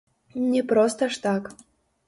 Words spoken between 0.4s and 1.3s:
Не проста ж